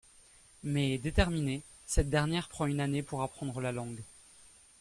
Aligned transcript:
Mais 0.63 0.97
déterminée, 0.97 1.61
cette 1.85 2.09
dernière 2.09 2.49
prend 2.49 2.65
une 2.65 2.79
année 2.79 3.03
pour 3.03 3.21
apprendre 3.21 3.61
la 3.61 3.71
langue. 3.71 4.01